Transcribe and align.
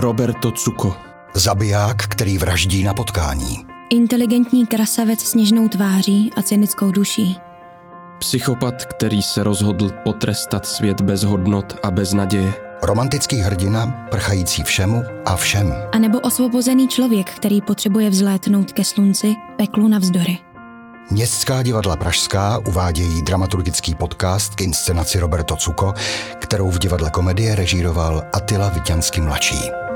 Roberto 0.00 0.50
Cuko. 0.50 0.96
Zabiják, 1.34 1.96
který 1.96 2.38
vraždí 2.38 2.84
na 2.84 2.94
potkání. 2.94 3.66
Inteligentní 3.90 4.66
krasavec 4.66 5.20
s 5.20 5.34
něžnou 5.34 5.68
tváří 5.68 6.30
a 6.36 6.42
cynickou 6.42 6.90
duší. 6.90 7.38
Psychopat, 8.18 8.84
který 8.84 9.22
se 9.22 9.42
rozhodl 9.42 9.90
potrestat 10.04 10.66
svět 10.66 11.00
bez 11.00 11.22
hodnot 11.22 11.76
a 11.82 11.90
bez 11.90 12.12
naděje. 12.12 12.52
Romantický 12.82 13.36
hrdina, 13.36 14.06
prchající 14.10 14.62
všemu 14.62 15.02
a 15.26 15.36
všem. 15.36 15.74
A 15.92 15.98
nebo 15.98 16.20
osvobozený 16.20 16.88
člověk, 16.88 17.30
který 17.30 17.60
potřebuje 17.60 18.10
vzlétnout 18.10 18.72
ke 18.72 18.84
slunci, 18.84 19.34
peklu 19.56 19.88
navzdory. 19.88 20.38
Městská 21.10 21.62
divadla 21.62 21.96
Pražská 21.96 22.58
uvádějí 22.58 23.22
dramaturgický 23.22 23.94
podcast 23.94 24.54
k 24.54 24.60
inscenaci 24.60 25.20
Roberto 25.20 25.56
Cuko, 25.56 25.94
kterou 26.38 26.70
v 26.70 26.78
divadle 26.78 27.10
komedie 27.10 27.54
režíroval 27.54 28.22
Attila 28.32 28.68
Vitjanský 28.68 29.20
mladší. 29.20 29.89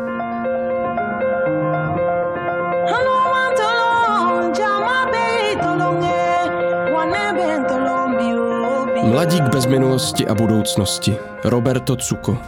Mladík 9.04 9.42
bez 9.42 9.66
minulosti 9.66 10.26
a 10.26 10.34
budoucnosti, 10.34 11.16
Roberto 11.44 11.96
Cuko, 11.96 12.38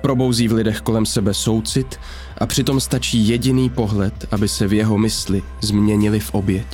probouzí 0.00 0.48
v 0.48 0.52
lidech 0.52 0.80
kolem 0.80 1.06
sebe 1.06 1.34
soucit 1.34 2.00
a 2.38 2.46
přitom 2.46 2.80
stačí 2.80 3.28
jediný 3.28 3.70
pohled, 3.70 4.26
aby 4.30 4.48
se 4.48 4.66
v 4.66 4.72
jeho 4.72 4.98
mysli 4.98 5.42
změnili 5.60 6.20
v 6.20 6.34
oběť. 6.34 6.66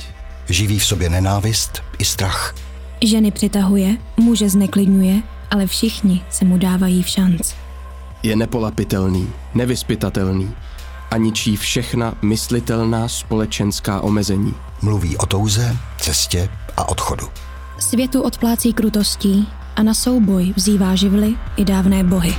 Živí 0.49 0.79
v 0.79 0.85
sobě 0.85 1.09
nenávist 1.09 1.83
i 1.97 2.05
strach. 2.05 2.55
Ženy 3.05 3.31
přitahuje, 3.31 3.97
muže 4.17 4.49
zneklidňuje, 4.49 5.21
ale 5.51 5.67
všichni 5.67 6.23
se 6.29 6.45
mu 6.45 6.57
dávají 6.57 7.03
v 7.03 7.07
šanc. 7.07 7.53
Je 8.23 8.35
nepolapitelný, 8.35 9.29
nevyspytatelný 9.53 10.51
a 11.11 11.17
ničí 11.17 11.57
všechna 11.57 12.13
myslitelná 12.21 13.07
společenská 13.07 14.01
omezení. 14.01 14.53
Mluví 14.81 15.17
o 15.17 15.25
touze, 15.25 15.77
cestě 15.97 16.49
a 16.77 16.89
odchodu. 16.89 17.27
Světu 17.81 18.21
odplácí 18.21 18.73
krutostí 18.73 19.47
a 19.75 19.83
na 19.83 19.93
souboj 19.93 20.53
vzývá 20.55 20.95
živly 20.95 21.35
i 21.57 21.65
dávné 21.65 22.03
bohy. 22.03 22.35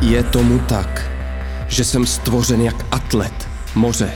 Je 0.00 0.22
tomu 0.22 0.58
tak, 0.58 1.10
že 1.68 1.84
jsem 1.84 2.06
stvořen 2.06 2.60
jak 2.60 2.86
atlet, 2.90 3.48
moře. 3.74 4.12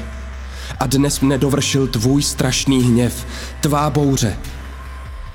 A 0.81 0.87
dnes 0.87 1.21
mne 1.21 1.39
dovršil 1.39 1.87
tvůj 1.87 2.23
strašný 2.23 2.83
hněv, 2.83 3.27
tvá 3.61 3.91
bouře. 3.91 4.37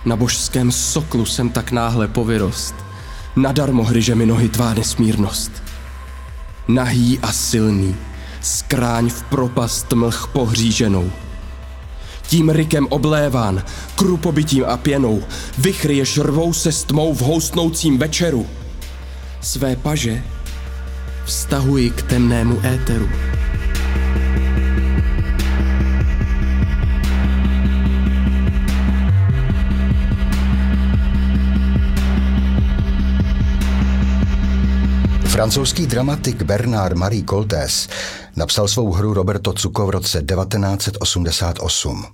Na 0.06 0.16
božském 0.16 0.72
soklu 0.72 1.26
jsem 1.26 1.50
tak 1.50 1.72
náhle 1.72 2.08
povyrost. 2.08 2.76
Nadarmo 3.36 3.84
hryže 3.84 4.16
mi 4.16 4.26
nohy 4.26 4.50
tvá 4.50 4.74
nesmírnost. 4.74 5.63
Nahý 6.68 7.20
a 7.20 7.32
silný, 7.32 7.96
skráň 8.42 9.10
v 9.10 9.24
propast 9.24 9.94
mlh 9.94 10.28
pohříženou. 10.34 11.12
Tím 12.28 12.50
rykem 12.50 12.88
obléván, 12.90 13.64
krupobytím 13.96 14.66
a 14.68 14.78
pěnou, 14.78 15.24
vychryješ 15.58 16.18
rvou 16.18 16.54
se 16.54 16.72
s 16.72 16.84
tmou 16.84 17.14
v 17.14 17.22
houstnoucím 17.22 17.98
večeru. 17.98 18.48
Své 19.42 19.76
paže 19.76 20.24
vztahuji 21.26 21.90
k 21.90 22.02
temnému 22.02 22.62
éteru. 22.66 23.10
Francouzský 35.34 35.88
dramatik 35.88 36.44
Bernard 36.44 36.98
Marie 36.98 37.24
Coltés 37.24 37.90
napsal 38.36 38.68
svou 38.68 38.92
hru 38.92 39.14
Roberto 39.14 39.54
Cuko 39.54 39.88
v 39.88 39.90
roce 39.90 40.22
1988. 40.22 42.06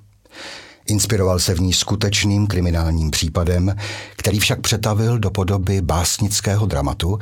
Inspiroval 0.87 1.39
se 1.39 1.53
v 1.53 1.61
ní 1.61 1.73
skutečným 1.73 2.47
kriminálním 2.47 3.11
případem, 3.11 3.75
který 4.15 4.39
však 4.39 4.61
přetavil 4.61 5.19
do 5.19 5.31
podoby 5.31 5.81
básnického 5.81 6.65
dramatu 6.65 7.19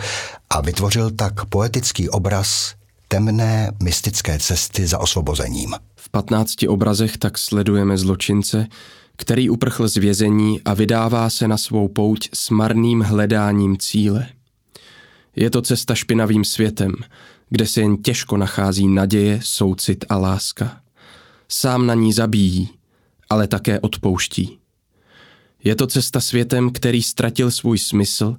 a 0.49 0.61
vytvořil 0.61 1.11
tak 1.11 1.45
poetický 1.45 2.09
obraz 2.09 2.73
temné 3.07 3.71
mystické 3.83 4.39
cesty 4.39 4.87
za 4.87 4.97
osvobozením. 4.99 5.75
V 5.95 6.09
15 6.09 6.55
obrazech 6.67 7.17
tak 7.17 7.37
sledujeme 7.37 7.97
zločince, 7.97 8.67
který 9.15 9.49
uprchl 9.49 9.87
z 9.87 9.97
vězení 9.97 10.61
a 10.65 10.73
vydává 10.73 11.29
se 11.29 11.47
na 11.47 11.57
svou 11.57 11.87
pouť 11.87 12.29
s 12.33 12.49
marným 12.49 13.01
hledáním 13.01 13.77
cíle. 13.77 14.27
Je 15.39 15.49
to 15.49 15.61
cesta 15.61 15.95
špinavým 15.95 16.43
světem, 16.43 16.91
kde 17.49 17.67
se 17.67 17.81
jen 17.81 17.97
těžko 17.97 18.37
nachází 18.37 18.87
naděje, 18.87 19.39
soucit 19.43 20.05
a 20.09 20.17
láska. 20.17 20.81
Sám 21.47 21.85
na 21.87 21.93
ní 21.93 22.13
zabíjí, 22.13 22.69
ale 23.29 23.47
také 23.47 23.79
odpouští. 23.79 24.57
Je 25.63 25.75
to 25.75 25.87
cesta 25.87 26.19
světem, 26.19 26.69
který 26.71 27.03
ztratil 27.03 27.51
svůj 27.51 27.77
smysl 27.77 28.37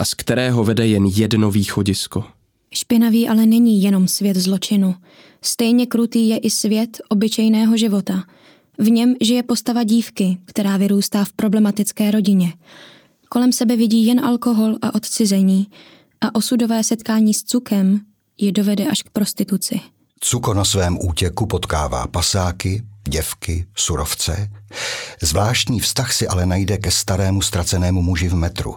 a 0.00 0.04
z 0.04 0.14
kterého 0.14 0.64
vede 0.64 0.86
jen 0.86 1.06
jedno 1.06 1.50
východisko. 1.50 2.24
Špinavý 2.74 3.28
ale 3.28 3.46
není 3.46 3.82
jenom 3.82 4.08
svět 4.08 4.36
zločinu. 4.36 4.94
Stejně 5.42 5.86
krutý 5.86 6.28
je 6.28 6.38
i 6.38 6.50
svět 6.50 7.00
obyčejného 7.08 7.76
života. 7.76 8.24
V 8.78 8.90
něm 8.90 9.14
žije 9.20 9.42
postava 9.42 9.84
dívky, 9.84 10.38
která 10.44 10.76
vyrůstá 10.76 11.24
v 11.24 11.32
problematické 11.32 12.10
rodině. 12.10 12.52
Kolem 13.28 13.52
sebe 13.52 13.76
vidí 13.76 14.06
jen 14.06 14.24
alkohol 14.24 14.76
a 14.82 14.94
odcizení 14.94 15.66
a 16.20 16.34
osudové 16.34 16.84
setkání 16.84 17.34
s 17.34 17.44
cukem 17.44 18.00
ji 18.36 18.52
dovede 18.52 18.86
až 18.86 19.02
k 19.02 19.10
prostituci. 19.10 19.80
Cuko 20.20 20.54
na 20.54 20.64
svém 20.64 20.98
útěku 21.00 21.46
potkává 21.46 22.06
pasáky, 22.06 22.82
děvky, 23.08 23.66
surovce. 23.76 24.50
Zvláštní 25.22 25.80
vztah 25.80 26.12
si 26.12 26.28
ale 26.28 26.46
najde 26.46 26.78
ke 26.78 26.90
starému 26.90 27.42
ztracenému 27.42 28.02
muži 28.02 28.28
v 28.28 28.34
metru, 28.34 28.76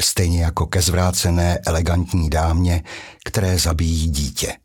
stejně 0.00 0.42
jako 0.42 0.66
ke 0.66 0.82
zvrácené 0.82 1.58
elegantní 1.66 2.30
dámě, 2.30 2.82
které 3.24 3.58
zabíjí 3.58 4.10
dítě. 4.10 4.56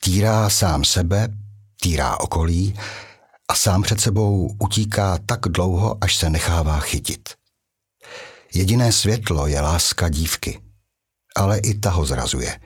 Týrá 0.00 0.50
sám 0.50 0.84
sebe, 0.84 1.28
týrá 1.80 2.20
okolí 2.20 2.74
a 3.48 3.54
sám 3.54 3.82
před 3.82 4.00
sebou 4.00 4.56
utíká 4.60 5.18
tak 5.26 5.40
dlouho, 5.40 5.98
až 6.00 6.16
se 6.16 6.30
nechává 6.30 6.80
chytit. 6.80 7.28
Jediné 8.54 8.92
světlo 8.92 9.46
je 9.46 9.60
láska 9.60 10.08
dívky, 10.08 10.60
ale 11.36 11.58
i 11.58 11.74
ta 11.74 11.90
ho 11.90 12.04
zrazuje. 12.04 12.60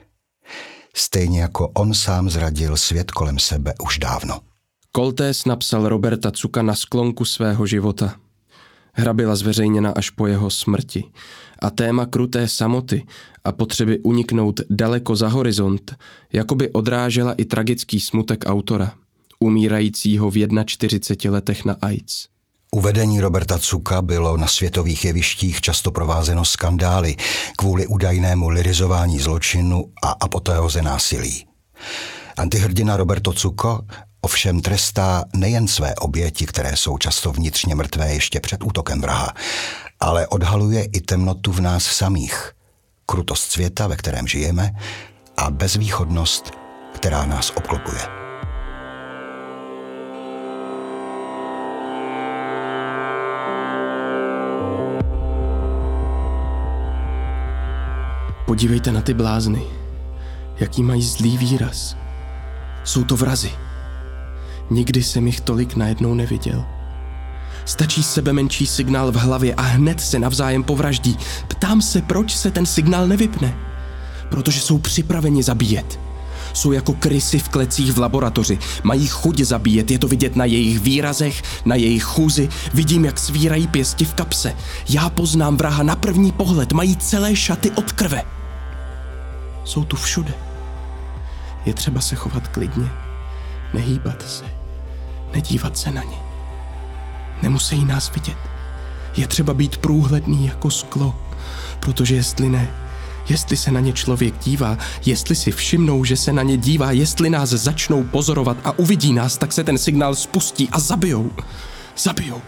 Stejně 0.95 1.41
jako 1.41 1.67
on 1.67 1.93
sám 1.93 2.29
zradil 2.29 2.77
svět 2.77 3.11
kolem 3.11 3.39
sebe 3.39 3.73
už 3.83 3.99
dávno. 3.99 4.39
Koltés 4.91 5.45
napsal 5.45 5.89
Roberta 5.89 6.31
Cuka 6.31 6.61
na 6.61 6.75
sklonku 6.75 7.25
svého 7.25 7.65
života. 7.65 8.15
Hra 8.93 9.13
byla 9.13 9.35
zveřejněna 9.35 9.91
až 9.91 10.09
po 10.09 10.27
jeho 10.27 10.49
smrti 10.49 11.03
a 11.59 11.69
téma 11.69 12.05
kruté 12.05 12.47
samoty 12.47 13.05
a 13.43 13.51
potřeby 13.51 13.99
uniknout 13.99 14.61
daleko 14.69 15.15
za 15.15 15.27
horizont 15.27 15.95
jakoby 16.33 16.69
odrážela 16.69 17.33
i 17.33 17.45
tragický 17.45 17.99
smutek 17.99 18.43
autora, 18.45 18.93
umírajícího 19.39 20.31
v 20.31 20.47
41 20.65 21.31
letech 21.31 21.65
na 21.65 21.77
AIDS. 21.81 22.30
Uvedení 22.75 23.21
Roberta 23.21 23.59
Cuka 23.59 24.01
bylo 24.01 24.37
na 24.37 24.47
světových 24.47 25.05
jevištích 25.05 25.61
často 25.61 25.91
provázeno 25.91 26.45
skandály 26.45 27.15
kvůli 27.57 27.87
údajnému 27.87 28.49
lirizování 28.49 29.19
zločinu 29.19 29.85
a 30.03 30.09
apoteoze 30.09 30.81
násilí. 30.81 31.45
Antihrdina 32.37 32.97
Roberto 32.97 33.33
Cuko 33.33 33.79
ovšem 34.21 34.61
trestá 34.61 35.23
nejen 35.35 35.67
své 35.67 35.95
oběti, 35.95 36.45
které 36.45 36.77
jsou 36.77 36.97
často 36.97 37.31
vnitřně 37.31 37.75
mrtvé 37.75 38.13
ještě 38.13 38.39
před 38.39 38.63
útokem 38.63 39.01
vraha, 39.01 39.33
ale 39.99 40.27
odhaluje 40.27 40.83
i 40.83 41.01
temnotu 41.01 41.51
v 41.51 41.59
nás 41.59 41.83
samých, 41.83 42.51
krutost 43.05 43.51
světa, 43.51 43.87
ve 43.87 43.95
kterém 43.95 44.27
žijeme 44.27 44.71
a 45.37 45.49
bezvýchodnost, 45.49 46.51
která 46.93 47.25
nás 47.25 47.51
obklopuje. 47.55 48.20
Podívejte 58.51 58.91
na 58.91 59.01
ty 59.01 59.13
blázny. 59.13 59.61
Jaký 60.59 60.83
mají 60.83 61.03
zlý 61.03 61.37
výraz. 61.37 61.97
Jsou 62.83 63.03
to 63.03 63.15
vrazy. 63.15 63.51
Nikdy 64.69 65.03
jsem 65.03 65.27
jich 65.27 65.41
tolik 65.41 65.75
najednou 65.75 66.13
neviděl. 66.13 66.65
Stačí 67.65 68.03
sebe 68.03 68.33
menší 68.33 68.67
signál 68.67 69.11
v 69.11 69.15
hlavě 69.15 69.55
a 69.55 69.61
hned 69.61 70.01
se 70.01 70.19
navzájem 70.19 70.63
povraždí. 70.63 71.17
Ptám 71.47 71.81
se, 71.81 72.01
proč 72.01 72.35
se 72.35 72.51
ten 72.51 72.65
signál 72.65 73.07
nevypne. 73.07 73.57
Protože 74.29 74.59
jsou 74.59 74.77
připraveni 74.77 75.43
zabíjet. 75.43 75.99
Jsou 76.53 76.71
jako 76.71 76.93
krysy 76.93 77.39
v 77.39 77.49
klecích 77.49 77.93
v 77.93 77.99
laboratoři. 77.99 78.59
Mají 78.83 79.07
chuť 79.07 79.39
zabíjet, 79.39 79.91
je 79.91 79.99
to 79.99 80.07
vidět 80.07 80.35
na 80.35 80.45
jejich 80.45 80.79
výrazech, 80.79 81.43
na 81.65 81.75
jejich 81.75 82.03
chůzi. 82.03 82.49
Vidím, 82.73 83.05
jak 83.05 83.19
svírají 83.19 83.67
pěsti 83.67 84.05
v 84.05 84.13
kapse. 84.13 84.55
Já 84.89 85.09
poznám 85.09 85.57
vraha 85.57 85.83
na 85.83 85.95
první 85.95 86.31
pohled, 86.31 86.73
mají 86.73 86.97
celé 86.97 87.35
šaty 87.35 87.71
od 87.71 87.91
krve. 87.91 88.40
Jsou 89.63 89.83
tu 89.83 89.95
všude. 89.95 90.33
Je 91.65 91.73
třeba 91.73 92.01
se 92.01 92.15
chovat 92.15 92.47
klidně, 92.47 92.91
nehýbat 93.73 94.29
se, 94.29 94.45
nedívat 95.33 95.77
se 95.77 95.91
na 95.91 96.03
ně. 96.03 96.17
Nemusí 97.41 97.85
nás 97.85 98.11
vidět. 98.13 98.37
Je 99.17 99.27
třeba 99.27 99.53
být 99.53 99.77
průhledný 99.77 100.45
jako 100.45 100.71
sklo, 100.71 101.15
protože 101.79 102.15
jestli 102.15 102.49
ne, 102.49 102.71
jestli 103.29 103.57
se 103.57 103.71
na 103.71 103.79
ně 103.79 103.93
člověk 103.93 104.39
dívá, 104.39 104.77
jestli 105.05 105.35
si 105.35 105.51
všimnou, 105.51 106.03
že 106.03 106.17
se 106.17 106.33
na 106.33 106.43
ně 106.43 106.57
dívá, 106.57 106.91
jestli 106.91 107.29
nás 107.29 107.49
začnou 107.49 108.03
pozorovat 108.03 108.57
a 108.63 108.79
uvidí 108.79 109.13
nás, 109.13 109.37
tak 109.37 109.53
se 109.53 109.63
ten 109.63 109.77
signál 109.77 110.15
spustí 110.15 110.69
a 110.71 110.79
zabijou. 110.79 111.31
Zabijou. 111.97 112.41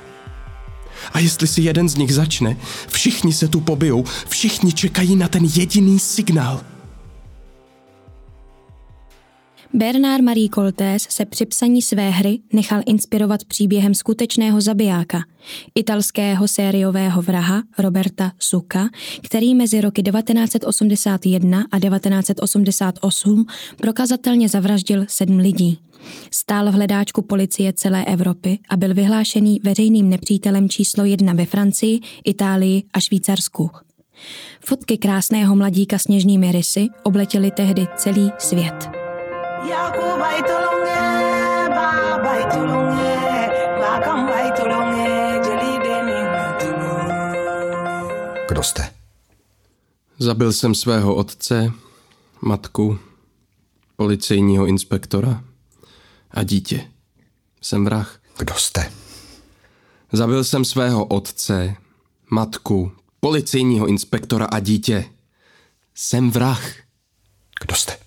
A 1.14 1.20
jestli 1.20 1.48
si 1.48 1.62
jeden 1.62 1.90
z 1.90 1.96
nich 1.96 2.14
začne, 2.14 2.58
všichni 2.88 3.34
se 3.34 3.48
tu 3.48 3.62
pobijou, 3.62 4.04
všichni 4.28 4.74
čekají 4.74 5.16
na 5.16 5.28
ten 5.28 5.46
jediný 5.46 6.00
signál– 6.00 6.62
Bernard 9.76 10.24
Marie 10.24 10.50
Coltés 10.50 11.08
se 11.10 11.26
při 11.26 11.46
psaní 11.46 11.82
své 11.82 12.10
hry 12.10 12.40
nechal 12.54 12.82
inspirovat 12.86 13.46
příběhem 13.46 13.94
skutečného 13.94 14.62
zabijáka, 14.62 15.24
italského 15.76 16.48
sériového 16.48 17.22
vraha 17.22 17.64
Roberta 17.78 18.32
Suka, 18.40 18.90
který 19.22 19.56
mezi 19.56 19.82
roky 19.82 20.04
1981 20.04 21.66
a 21.72 21.80
1988 21.80 23.46
prokazatelně 23.78 24.50
zavraždil 24.50 25.06
sedm 25.08 25.38
lidí. 25.38 25.80
Stál 26.32 26.72
v 26.72 26.74
hledáčku 26.74 27.22
policie 27.22 27.74
celé 27.74 28.06
Evropy 28.06 28.60
a 28.70 28.78
byl 28.78 28.94
vyhlášený 28.94 29.60
veřejným 29.64 30.10
nepřítelem 30.10 30.70
číslo 30.70 31.06
jedna 31.06 31.34
ve 31.34 31.46
Francii, 31.46 32.00
Itálii 32.26 32.84
a 32.94 33.00
Švýcarsku. 33.00 33.70
Fotky 34.60 34.98
krásného 34.98 35.56
mladíka 35.56 36.00
s 36.00 36.08
něžnými 36.08 36.52
rysy 36.52 36.88
obletěly 37.04 37.52
tehdy 37.52 37.88
celý 37.98 38.32
svět. 38.40 39.03
Kdo 48.50 48.64
jste? 48.64 48.94
Zabil 50.20 50.54
jsem 50.54 50.76
svého 50.76 51.16
otce, 51.16 51.72
matku, 52.42 53.00
policejního 53.96 54.66
inspektora 54.66 55.44
a 56.32 56.44
dítě. 56.44 56.92
Jsem 57.62 57.86
vrah. 57.86 58.20
Kdo 58.38 58.54
jste? 58.56 58.92
Zabil 60.12 60.44
jsem 60.44 60.66
svého 60.66 61.06
otce, 61.06 61.76
matku, 62.30 62.92
policejního 63.20 63.88
inspektora 63.88 64.46
a 64.46 64.60
dítě. 64.60 65.06
Jsem 65.96 66.32
vrah. 66.32 66.64
Kdo 67.62 67.76
jste? 67.76 68.03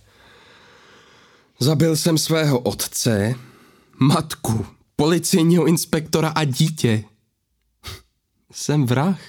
Zabil 1.60 1.96
jsem 1.96 2.18
svého 2.18 2.58
otce, 2.58 3.34
matku, 4.00 4.66
policejního 4.96 5.66
inspektora 5.66 6.28
a 6.28 6.44
dítě. 6.44 7.04
Jsem 8.52 8.86
vrah. 8.86 9.20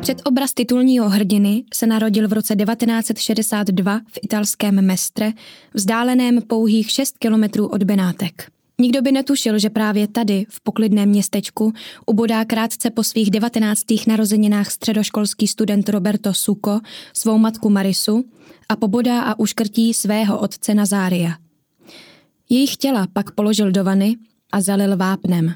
Před 0.00 0.22
obraz 0.24 0.54
titulního 0.54 1.08
hrdiny 1.08 1.64
se 1.74 1.86
narodil 1.86 2.28
v 2.28 2.32
roce 2.32 2.56
1962 2.56 3.98
v 3.98 4.18
italském 4.22 4.86
Mestre, 4.86 5.32
vzdáleném 5.74 6.42
pouhých 6.42 6.90
6 6.90 7.18
kilometrů 7.18 7.66
od 7.68 7.82
Benátek. 7.82 8.52
Nikdo 8.80 9.02
by 9.02 9.12
netušil, 9.12 9.58
že 9.58 9.70
právě 9.70 10.08
tady, 10.08 10.46
v 10.48 10.60
poklidném 10.60 11.08
městečku, 11.08 11.72
ubodá 12.06 12.44
krátce 12.44 12.90
po 12.90 13.04
svých 13.04 13.30
devatenáctých 13.30 14.06
narozeninách 14.06 14.70
středoškolský 14.70 15.48
student 15.48 15.88
Roberto 15.88 16.34
Suko 16.34 16.80
svou 17.12 17.38
matku 17.38 17.70
Marisu 17.70 18.24
a 18.68 18.76
pobodá 18.76 19.22
a 19.22 19.38
uškrtí 19.38 19.94
svého 19.94 20.38
otce 20.38 20.74
Nazária. 20.74 21.36
Jejich 22.48 22.76
těla 22.76 23.06
pak 23.12 23.30
položil 23.30 23.70
do 23.70 23.84
vany 23.84 24.16
a 24.52 24.60
zalil 24.60 24.96
vápnem. 24.96 25.54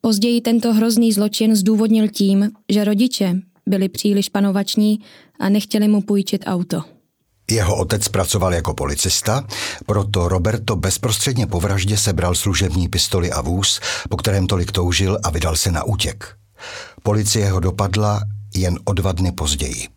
Později 0.00 0.40
tento 0.40 0.72
hrozný 0.72 1.12
zločin 1.12 1.56
zdůvodnil 1.56 2.08
tím, 2.08 2.50
že 2.68 2.84
rodiče 2.84 3.40
byli 3.66 3.88
příliš 3.88 4.28
panovační 4.28 4.98
a 5.38 5.48
nechtěli 5.48 5.88
mu 5.88 6.02
půjčit 6.02 6.44
auto. 6.46 6.97
Jeho 7.50 7.76
otec 7.76 8.08
pracoval 8.08 8.54
jako 8.54 8.74
policista, 8.74 9.44
proto 9.86 10.28
Roberto 10.28 10.76
bezprostředně 10.76 11.46
po 11.46 11.60
vraždě 11.60 11.96
sebral 11.96 12.34
služební 12.34 12.88
pistoli 12.88 13.32
a 13.32 13.40
vůz, 13.40 13.80
po 14.08 14.16
kterém 14.16 14.46
tolik 14.46 14.72
toužil 14.72 15.18
a 15.22 15.30
vydal 15.30 15.56
se 15.56 15.72
na 15.72 15.84
útěk. 15.84 16.36
Policie 17.02 17.50
ho 17.50 17.60
dopadla 17.60 18.20
jen 18.54 18.78
o 18.84 18.92
dva 18.92 19.12
dny 19.12 19.32
později. 19.32 19.88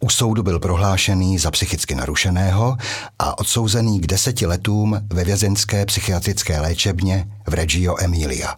U 0.00 0.10
soudu 0.10 0.42
byl 0.42 0.58
prohlášený 0.58 1.38
za 1.38 1.50
psychicky 1.50 1.94
narušeného 1.94 2.76
a 3.18 3.38
odsouzený 3.38 4.00
k 4.00 4.06
deseti 4.06 4.46
letům 4.46 5.00
ve 5.12 5.24
vězenské 5.24 5.86
psychiatrické 5.86 6.60
léčebně 6.60 7.28
v 7.48 7.54
Reggio 7.54 7.96
Emilia. 7.98 8.56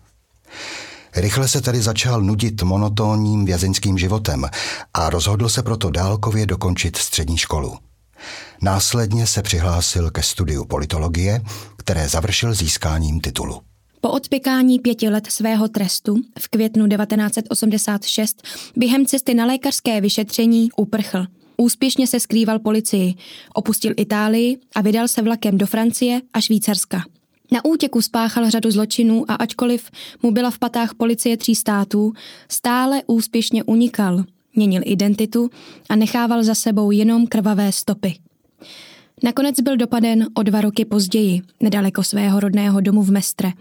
Rychle 1.17 1.49
se 1.49 1.61
tady 1.61 1.83
začal 1.83 2.23
nudit 2.23 2.63
monotónním 2.63 3.45
vězeňským 3.45 3.99
životem 3.99 4.49
a 4.95 5.11
rozhodl 5.11 5.49
se 5.49 5.63
proto 5.63 5.91
dálkově 5.91 6.47
dokončit 6.47 6.97
střední 6.97 7.39
školu. 7.39 7.79
Následně 8.63 9.27
se 9.27 9.43
přihlásil 9.43 10.11
ke 10.11 10.23
studiu 10.23 10.65
politologie, 10.65 11.41
které 11.77 12.09
završil 12.09 12.55
získáním 12.55 13.21
titulu. 13.21 13.61
Po 14.01 14.11
odpěkání 14.11 14.79
pěti 14.79 15.09
let 15.09 15.27
svého 15.31 15.69
trestu 15.69 16.17
v 16.39 16.49
květnu 16.49 16.89
1986 16.89 18.43
během 18.77 19.07
cesty 19.07 19.35
na 19.35 19.47
lékařské 19.47 20.01
vyšetření 20.01 20.69
uprchl. 20.77 21.27
Úspěšně 21.57 22.07
se 22.07 22.21
skrýval 22.21 22.59
policii, 22.59 23.15
opustil 23.55 23.93
Itálii 23.97 24.59
a 24.75 24.81
vydal 24.81 25.09
se 25.09 25.23
vlakem 25.23 25.59
do 25.59 25.67
Francie 25.67 26.21
a 26.33 26.41
Švýcarska. 26.41 27.03
Na 27.53 27.65
útěku 27.65 28.03
spáchal 28.03 28.51
řadu 28.51 28.71
zločinů 28.71 29.31
a 29.31 29.35
ačkoliv 29.35 29.91
mu 30.23 30.31
byla 30.31 30.51
v 30.51 30.59
patách 30.59 30.95
policie 30.95 31.37
tří 31.37 31.55
států, 31.55 32.13
stále 32.49 33.03
úspěšně 33.07 33.65
unikal, 33.65 34.25
měnil 34.57 34.83
identitu 34.85 35.51
a 35.89 35.97
nechával 35.97 36.45
za 36.45 36.55
sebou 36.55 36.91
jenom 36.91 37.27
krvavé 37.27 37.73
stopy. 37.73 38.15
Nakonec 39.23 39.61
byl 39.61 39.77
dopaden 39.77 40.27
o 40.35 40.43
dva 40.43 40.61
roky 40.61 40.85
později, 40.85 41.43
nedaleko 41.61 42.03
svého 42.03 42.41
rodného 42.41 42.81
domu 42.81 43.03
v 43.03 43.11
Mestre. 43.11 43.53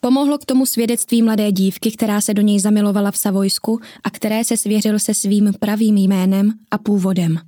Pomohlo 0.00 0.38
k 0.38 0.44
tomu 0.44 0.66
svědectví 0.66 1.22
mladé 1.22 1.52
dívky, 1.52 1.90
která 1.90 2.20
se 2.20 2.34
do 2.34 2.42
něj 2.42 2.60
zamilovala 2.60 3.10
v 3.10 3.18
Savojsku 3.18 3.80
a 4.04 4.10
které 4.10 4.44
se 4.44 4.56
svěřil 4.56 4.98
se 4.98 5.14
svým 5.14 5.52
pravým 5.60 5.96
jménem 5.96 6.52
a 6.70 6.78
původem. 6.78 7.38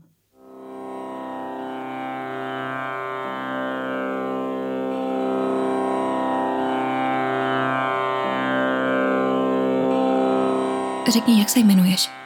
Řekni, 11.12 11.38
jak 11.38 11.49
se 11.49 11.59
jmenuješ? 11.61 12.22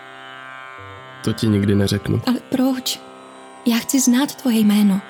To 1.26 1.32
ti 1.32 1.48
nikdy 1.48 1.74
neřeknu. 1.74 2.20
Ale 2.26 2.36
proč? 2.50 3.00
Já 3.66 3.76
chci 3.76 4.00
znát 4.00 4.34
tvoje 4.34 4.58
jméno. 4.58 5.00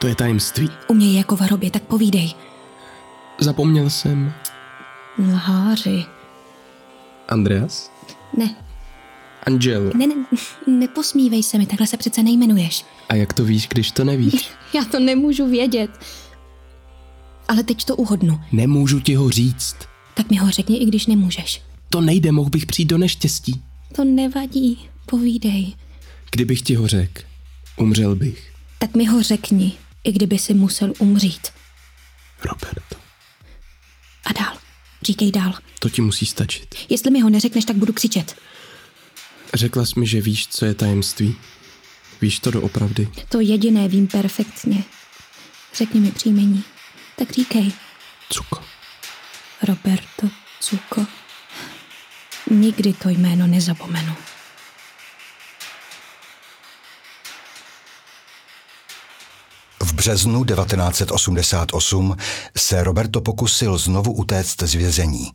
To 0.00 0.06
je 0.06 0.14
tajemství. 0.14 0.70
U 0.88 0.94
mě 0.94 1.12
je 1.12 1.18
jako 1.18 1.36
v 1.36 1.40
hrobě, 1.40 1.70
tak 1.70 1.82
povídej. 1.82 2.34
Zapomněl 3.40 3.90
jsem. 3.90 4.32
Lháři. 5.18 6.04
Andreas? 7.28 7.90
Ne. 8.36 8.54
Angelo. 9.46 9.90
Ne, 9.94 10.06
ne, 10.06 10.14
neposmívej 10.66 11.42
se 11.42 11.58
mi, 11.58 11.66
takhle 11.66 11.86
se 11.86 11.96
přece 11.96 12.22
nejmenuješ. 12.22 12.84
A 13.08 13.14
jak 13.14 13.32
to 13.32 13.44
víš, 13.44 13.68
když 13.68 13.90
to 13.90 14.04
nevíš? 14.04 14.50
Já 14.74 14.84
to 14.84 15.00
nemůžu 15.00 15.46
vědět. 15.46 15.90
Ale 17.48 17.62
teď 17.62 17.84
to 17.84 17.96
uhodnu. 17.96 18.40
Nemůžu 18.52 19.00
ti 19.00 19.14
ho 19.14 19.30
říct. 19.30 19.76
Tak 20.14 20.30
mi 20.30 20.36
ho 20.36 20.50
řekni, 20.50 20.76
i 20.76 20.86
když 20.86 21.06
nemůžeš. 21.06 21.62
To 21.88 22.00
nejde, 22.00 22.32
mohl 22.32 22.50
bych 22.50 22.66
přijít 22.66 22.88
do 22.88 22.98
neštěstí. 22.98 23.62
To 23.96 24.04
nevadí, 24.04 24.91
povídej. 25.06 25.74
Kdybych 26.30 26.62
ti 26.62 26.74
ho 26.74 26.88
řekl, 26.88 27.22
umřel 27.76 28.16
bych. 28.16 28.52
Tak 28.78 28.94
mi 28.94 29.06
ho 29.06 29.22
řekni, 29.22 29.72
i 30.04 30.12
kdyby 30.12 30.38
si 30.38 30.54
musel 30.54 30.92
umřít. 30.98 31.48
Roberto. 32.44 32.96
A 34.24 34.32
dál. 34.32 34.58
Říkej 35.02 35.32
dál. 35.32 35.54
To 35.78 35.88
ti 35.88 36.02
musí 36.02 36.26
stačit. 36.26 36.74
Jestli 36.88 37.10
mi 37.10 37.20
ho 37.20 37.30
neřekneš, 37.30 37.64
tak 37.64 37.76
budu 37.76 37.92
křičet. 37.92 38.36
Řekla 39.54 39.86
jsi 39.86 40.00
mi, 40.00 40.06
že 40.06 40.20
víš, 40.20 40.48
co 40.48 40.64
je 40.64 40.74
tajemství. 40.74 41.36
Víš 42.20 42.38
to 42.38 42.50
doopravdy. 42.50 43.08
To 43.28 43.40
jediné 43.40 43.88
vím 43.88 44.06
perfektně. 44.06 44.84
Řekni 45.74 46.00
mi 46.00 46.12
příjmení. 46.12 46.64
Tak 47.16 47.32
říkej. 47.32 47.72
Cuko. 48.28 48.62
Roberto 49.62 50.28
Cuko. 50.60 51.06
Nikdy 52.50 52.92
to 52.92 53.08
jméno 53.08 53.46
nezapomenu. 53.46 54.14
Březnu 60.02 60.44
1988 60.44 62.16
se 62.56 62.84
Roberto 62.84 63.20
pokusil 63.20 63.78
znovu 63.78 64.12
utéct 64.12 64.62
z 64.62 64.74
vězení. 64.74 65.30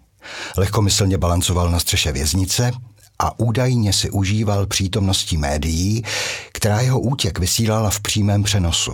Lehkomyslně 0.57 1.17
balancoval 1.17 1.71
na 1.71 1.79
střeše 1.79 2.11
věznice 2.11 2.71
a 3.19 3.39
údajně 3.39 3.93
si 3.93 4.09
užíval 4.09 4.65
přítomností 4.65 5.37
médií, 5.37 6.03
která 6.53 6.81
jeho 6.81 6.99
útěk 6.99 7.39
vysílala 7.39 7.89
v 7.89 7.99
přímém 7.99 8.43
přenosu. 8.43 8.93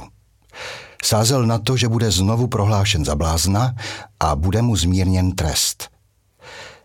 Sázel 1.04 1.46
na 1.46 1.58
to, 1.58 1.78
že 1.78 1.88
bude 1.88 2.12
znovu 2.12 2.48
prohlášen 2.48 3.06
za 3.06 3.16
blázna 3.16 3.76
a 4.20 4.36
bude 4.36 4.62
mu 4.62 4.76
zmírněn 4.76 5.32
trest. 5.32 5.90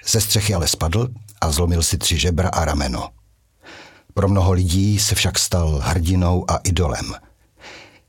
Ze 0.06 0.20
střechy 0.20 0.54
ale 0.54 0.68
spadl 0.68 1.08
a 1.40 1.50
zlomil 1.50 1.82
si 1.82 1.98
tři 1.98 2.18
žebra 2.18 2.48
a 2.48 2.64
rameno. 2.64 3.08
Pro 4.14 4.28
mnoho 4.28 4.52
lidí 4.52 4.98
se 4.98 5.14
však 5.14 5.38
stal 5.38 5.80
hrdinou 5.82 6.44
a 6.50 6.56
idolem. 6.56 7.27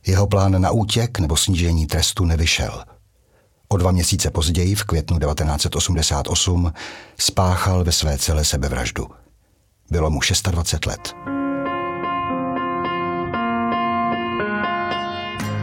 Jeho 0.08 0.28
plán 0.28 0.62
na 0.62 0.72
útěk 0.72 1.20
nebo 1.20 1.38
snížení 1.38 1.88
trestu 1.88 2.26
nevyšel. 2.26 2.84
O 3.70 3.78
dva 3.78 3.92
měsíce 3.92 4.32
později, 4.32 4.76
v 4.76 4.84
květnu 4.84 5.20
1988, 5.20 6.74
spáchal 7.20 7.84
ve 7.84 7.92
své 7.92 8.18
celé 8.18 8.46
sebevraždu. 8.46 9.08
Bylo 9.92 10.10
mu 10.10 10.20
26 10.52 10.86
let. 10.86 11.14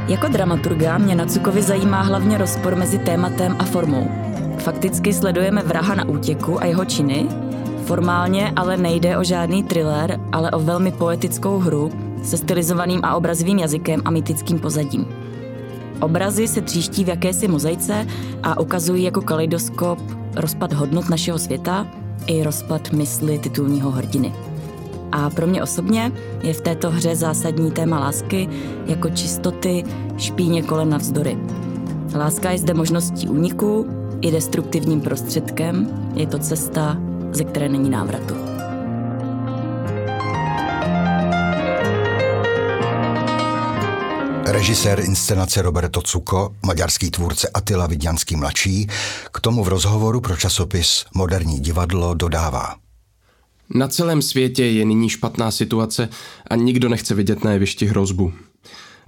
Jako 0.09 0.29
dramaturga 0.29 0.99
mě 0.99 1.15
na 1.15 1.27
Cukovi 1.27 1.63
zajímá 1.63 2.03
hlavně 2.03 2.39
rozpor 2.39 2.77
mezi 2.77 2.99
tématem 2.99 3.57
a 3.59 3.65
formou. 3.65 4.09
Fakticky 4.59 5.13
sledujeme 5.13 5.63
vraha 5.63 5.95
na 5.95 6.05
útěku 6.05 6.63
a 6.63 6.65
jeho 6.65 6.85
činy, 6.85 7.27
formálně 7.87 8.53
ale 8.57 8.77
nejde 8.77 9.19
o 9.19 9.25
žádný 9.25 9.63
thriller, 9.63 10.21
ale 10.33 10.51
o 10.51 10.59
velmi 10.61 10.93
poetickou 10.93 11.59
hru 11.59 12.06
se 12.23 12.37
stylizovaným 12.37 13.01
a 13.05 13.17
obrazovým 13.17 13.59
jazykem 13.59 14.03
a 14.05 14.11
mytickým 14.11 14.59
pozadím. 14.59 15.07
Obrazy 16.01 16.49
se 16.49 16.61
tříští 16.61 17.05
v 17.05 17.09
jakési 17.09 17.49
mozaice 17.49 18.07
a 18.43 18.61
ukazují 18.61 19.05
jako 19.05 19.21
kaleidoskop 19.21 19.99
rozpad 20.37 20.73
hodnot 20.73 21.09
našeho 21.09 21.39
světa 21.39 21.87
i 22.27 22.43
rozpad 22.43 22.93
mysli 22.93 23.39
titulního 23.39 23.91
hrdiny. 23.91 24.33
A 25.13 25.31
pro 25.31 25.47
mě 25.47 25.63
osobně 25.63 26.13
je 26.43 26.53
v 26.53 26.61
této 26.61 26.91
hře 26.91 27.17
zásadní 27.17 27.71
téma 27.71 28.01
lásky 28.01 28.49
jako 28.87 29.11
čistoty 29.11 29.85
špíně 30.17 30.63
kolem 30.63 30.91
navzdory. 30.91 31.39
Láska 32.15 32.51
je 32.51 32.59
zde 32.59 32.75
možností 32.75 33.29
úniku 33.29 33.87
i 34.21 34.31
destruktivním 34.31 35.01
prostředkem, 35.01 35.89
je 36.15 36.27
to 36.27 36.39
cesta, 36.39 36.97
ze 37.33 37.45
které 37.45 37.69
není 37.69 37.91
návratu. 37.91 38.46
Režisér 44.57 45.01
inscenace 45.01 45.63
Roberto 45.63 46.03
Cuko, 46.03 46.55
maďarský 46.67 47.11
tvůrce 47.11 47.49
Attila 47.55 47.87
Vidňanský 47.87 48.37
mladší, 48.37 48.87
k 49.33 49.41
tomu 49.41 49.65
v 49.65 49.69
rozhovoru 49.69 50.21
pro 50.21 50.37
časopis 50.37 51.05
Moderní 51.15 51.61
divadlo 51.61 52.15
dodává. 52.15 52.77
Na 53.75 53.89
celém 53.89 54.23
světě 54.23 54.65
je 54.65 54.85
nyní 54.85 55.09
špatná 55.09 55.51
situace 55.51 56.09
a 56.51 56.57
nikdo 56.57 56.89
nechce 56.89 57.15
vidět 57.15 57.45
na 57.45 57.53
jevišti 57.53 57.87
hrozbu. 57.87 58.33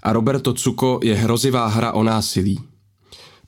A 0.02 0.12
Roberto 0.12 0.54
Cuko 0.54 1.00
je 1.02 1.14
hrozivá 1.14 1.66
hra 1.66 1.92
o 1.92 2.02
násilí. 2.02 2.60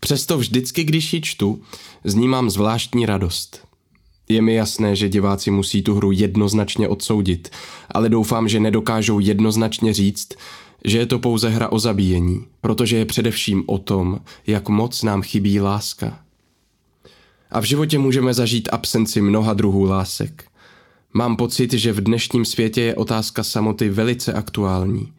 Přesto 0.01 0.39
vždycky, 0.39 0.85
když 0.85 1.13
ji 1.13 1.21
čtu, 1.21 1.63
z 2.05 2.15
ní 2.15 2.29
mám 2.29 2.51
zvláštní 2.51 3.07
radost. 3.07 3.61
Je 4.29 4.43
mi 4.43 4.55
jasné, 4.55 4.97
že 4.97 5.09
diváci 5.09 5.51
musí 5.51 5.83
tu 5.83 5.95
hru 5.95 6.13
jednoznačně 6.13 6.89
odsoudit, 6.89 7.51
ale 7.91 8.09
doufám, 8.09 8.49
že 8.49 8.61
nedokážou 8.61 9.19
jednoznačně 9.19 9.95
říct, 9.95 10.29
že 10.85 10.99
je 10.99 11.07
to 11.07 11.19
pouze 11.19 11.49
hra 11.49 11.69
o 11.69 11.79
zabíjení, 11.79 12.47
protože 12.61 12.97
je 12.97 13.05
především 13.05 13.65
o 13.67 13.79
tom, 13.79 14.21
jak 14.47 14.69
moc 14.69 15.03
nám 15.03 15.23
chybí 15.23 15.61
láska. 15.61 16.19
A 17.51 17.61
v 17.61 17.65
životě 17.65 17.99
můžeme 17.99 18.35
zažít 18.35 18.69
absenci 18.73 19.21
mnoha 19.21 19.55
druhů 19.55 19.85
lásek. 19.85 20.45
Mám 21.15 21.37
pocit, 21.37 21.73
že 21.73 21.93
v 21.93 22.01
dnešním 22.01 22.45
světě 22.45 22.81
je 22.83 22.95
otázka 22.95 23.43
samoty 23.43 23.89
velice 23.89 24.33
aktuální. 24.33 25.13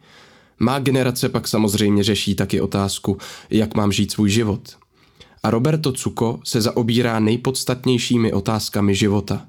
Má 0.58 0.78
generace 0.78 1.28
pak 1.28 1.48
samozřejmě 1.48 2.04
řeší 2.04 2.34
taky 2.34 2.60
otázku, 2.60 3.18
jak 3.50 3.74
mám 3.74 3.92
žít 3.92 4.12
svůj 4.12 4.30
život. 4.30 4.76
A 5.42 5.50
Roberto 5.50 5.92
Cuko 5.92 6.40
se 6.44 6.60
zaobírá 6.60 7.20
nejpodstatnějšími 7.20 8.32
otázkami 8.32 8.94
života. 8.94 9.46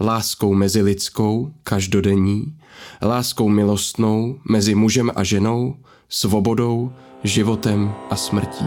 Láskou 0.00 0.54
mezilidskou, 0.54 1.52
každodenní, 1.62 2.54
láskou 3.02 3.48
milostnou 3.48 4.38
mezi 4.50 4.74
mužem 4.74 5.10
a 5.16 5.24
ženou, 5.24 5.76
svobodou, 6.08 6.92
životem 7.24 7.94
a 8.10 8.16
smrtí. 8.16 8.64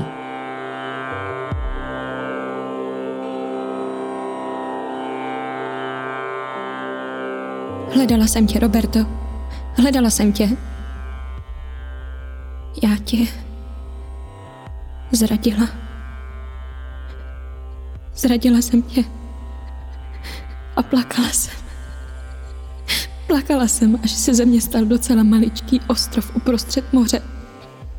Hledala 7.94 8.28
jsem 8.28 8.48
tě, 8.48 8.60
Roberto. 8.60 9.00
Hledala 9.78 10.10
jsem 10.10 10.34
tě. 10.34 10.50
Já 12.84 12.98
tě 13.04 13.18
zradila. 15.12 15.70
Zradila 18.16 18.62
jsem 18.62 18.82
tě 18.82 19.04
a 20.76 20.84
plakala 20.84 21.30
jsem. 21.30 21.63
Plakala 23.34 23.68
jsem, 23.68 24.00
až 24.04 24.12
se 24.12 24.34
ze 24.34 24.46
mě 24.46 24.62
stal 24.62 24.86
docela 24.86 25.24
maličký 25.24 25.82
ostrov 25.88 26.36
uprostřed 26.36 26.94
moře 26.94 27.22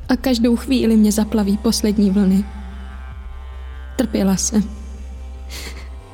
a 0.09 0.17
každou 0.17 0.57
chvíli 0.57 0.97
mě 0.97 1.13
zaplaví 1.13 1.59
poslední 1.59 2.11
vlny. 2.11 2.45
Trpěla 3.97 4.37
jsem. 4.37 4.63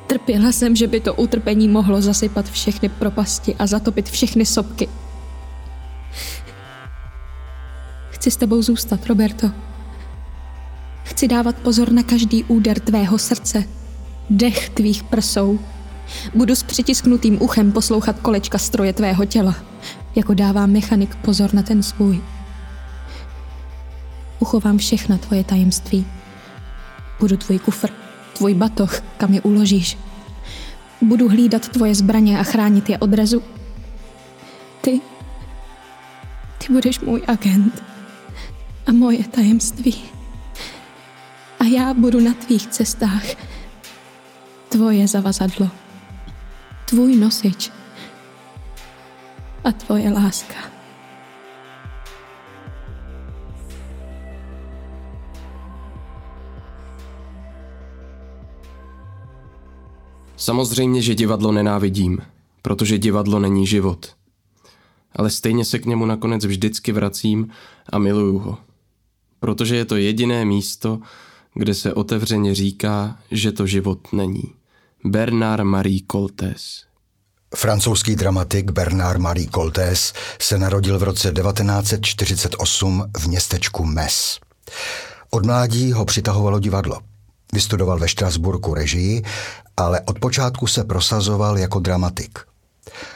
Trpěla 0.07 0.51
jsem, 0.51 0.75
že 0.75 0.87
by 0.87 0.99
to 0.99 1.13
utrpení 1.13 1.67
mohlo 1.67 2.01
zasypat 2.01 2.49
všechny 2.49 2.89
propasti 2.89 3.55
a 3.55 3.67
zatopit 3.67 4.09
všechny 4.09 4.45
sopky. 4.45 4.89
Chci 8.09 8.31
s 8.31 8.37
tebou 8.37 8.61
zůstat, 8.61 9.05
Roberto. 9.05 9.51
Chci 11.03 11.27
dávat 11.27 11.55
pozor 11.55 11.91
na 11.91 12.03
každý 12.03 12.43
úder 12.43 12.79
tvého 12.79 13.17
srdce, 13.17 13.63
dech 14.29 14.69
tvých 14.69 15.03
prsou, 15.03 15.59
Budu 16.35 16.55
s 16.55 16.63
přitisknutým 16.63 17.41
uchem 17.41 17.71
poslouchat 17.71 18.19
kolečka 18.19 18.57
stroje 18.57 18.93
tvého 18.93 19.25
těla, 19.25 19.55
jako 20.15 20.33
dává 20.33 20.65
mechanik 20.65 21.15
pozor 21.15 21.53
na 21.53 21.63
ten 21.63 21.83
svůj. 21.83 22.21
Uchovám 24.39 24.77
všechna 24.77 25.17
tvoje 25.17 25.43
tajemství. 25.43 26.05
Budu 27.19 27.37
tvůj 27.37 27.59
kufr, 27.59 27.89
tvůj 28.37 28.53
batoh, 28.53 29.01
kam 29.17 29.33
je 29.33 29.41
uložíš. 29.41 29.97
Budu 31.01 31.29
hlídat 31.29 31.69
tvoje 31.69 31.95
zbraně 31.95 32.39
a 32.39 32.43
chránit 32.43 32.89
je 32.89 32.97
od 32.97 33.13
rezu. 33.13 33.43
Ty, 34.81 35.01
ty 36.57 36.73
budeš 36.73 36.99
můj 36.99 37.21
agent 37.27 37.83
a 38.87 38.91
moje 38.91 39.23
tajemství. 39.23 39.95
A 41.59 41.63
já 41.63 41.93
budu 41.93 42.19
na 42.19 42.33
tvých 42.33 42.67
cestách 42.67 43.23
tvoje 44.69 45.07
zavazadlo 45.07 45.69
tvůj 46.91 47.15
nosič 47.15 47.71
a 49.63 49.71
tvoje 49.71 50.11
láska. 50.13 50.55
Samozřejmě, 60.35 61.01
že 61.01 61.15
divadlo 61.15 61.51
nenávidím, 61.51 62.19
protože 62.61 62.97
divadlo 62.97 63.39
není 63.39 63.67
život. 63.67 64.15
Ale 65.15 65.29
stejně 65.29 65.65
se 65.65 65.79
k 65.79 65.85
němu 65.85 66.05
nakonec 66.05 66.45
vždycky 66.45 66.91
vracím 66.91 67.49
a 67.89 67.99
miluju 67.99 68.37
ho. 68.39 68.57
Protože 69.39 69.75
je 69.75 69.85
to 69.85 69.95
jediné 69.95 70.45
místo, 70.45 70.99
kde 71.53 71.73
se 71.73 71.93
otevřeně 71.93 72.55
říká, 72.55 73.19
že 73.31 73.51
to 73.51 73.67
život 73.67 74.13
není. 74.13 74.60
Bernard 75.05 75.63
Marie 75.63 76.01
Coltés. 76.11 76.85
Francouzský 77.55 78.15
dramatik 78.15 78.71
Bernard 78.71 79.19
Marie 79.19 79.49
Coltés 79.49 80.13
se 80.41 80.57
narodil 80.57 80.99
v 80.99 81.03
roce 81.03 81.31
1948 81.31 83.11
v 83.17 83.27
městečku 83.27 83.85
Mes. 83.85 84.39
Od 85.29 85.45
mládí 85.45 85.91
ho 85.91 86.05
přitahovalo 86.05 86.59
divadlo. 86.59 86.99
Vystudoval 87.53 87.99
ve 87.99 88.07
Štrasburku 88.07 88.73
režii, 88.73 89.23
ale 89.77 90.01
od 90.01 90.19
počátku 90.19 90.67
se 90.67 90.83
prosazoval 90.83 91.57
jako 91.57 91.79
dramatik. 91.79 92.39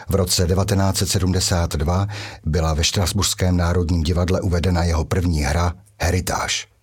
V 0.09 0.15
roce 0.15 0.47
1972 0.47 2.07
byla 2.45 2.73
ve 2.73 2.83
Štrasburském 2.83 3.57
národním 3.57 4.03
divadle 4.03 4.41
uvedena 4.41 4.83
jeho 4.83 5.05
první 5.05 5.41
hra 5.41 5.73
Heritage. 6.01 6.74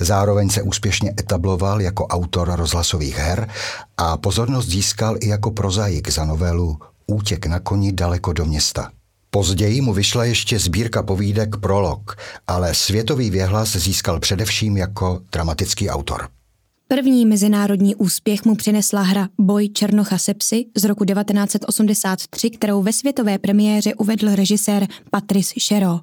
Zároveň 0.00 0.50
se 0.50 0.62
úspěšně 0.62 1.14
etabloval 1.20 1.80
jako 1.80 2.06
autor 2.06 2.52
rozhlasových 2.54 3.16
her 3.16 3.48
a 3.96 4.16
pozornost 4.16 4.66
získal 4.66 5.16
i 5.20 5.28
jako 5.28 5.50
prozaik 5.50 6.10
za 6.10 6.24
novelu 6.24 6.78
Útěk 7.06 7.46
na 7.46 7.60
koni 7.60 7.92
daleko 7.92 8.32
do 8.32 8.44
města. 8.44 8.90
Později 9.30 9.80
mu 9.80 9.92
vyšla 9.92 10.24
ještě 10.24 10.58
sbírka 10.58 11.02
povídek 11.02 11.56
Prolog, 11.56 12.16
ale 12.46 12.74
světový 12.74 13.30
věhlas 13.30 13.76
získal 13.76 14.20
především 14.20 14.76
jako 14.76 15.20
dramatický 15.32 15.90
autor. 15.90 16.28
První 16.88 17.26
mezinárodní 17.26 17.94
úspěch 17.94 18.44
mu 18.44 18.54
přinesla 18.54 19.02
hra 19.02 19.28
Boj 19.38 19.68
Černocha 19.68 20.18
se 20.18 20.34
psy 20.34 20.66
z 20.76 20.84
roku 20.84 21.04
1983, 21.04 22.50
kterou 22.50 22.82
ve 22.82 22.92
světové 22.92 23.38
premiéře 23.38 23.94
uvedl 23.94 24.34
režisér 24.34 24.86
Patrice 25.10 25.54
Chero. 25.68 26.00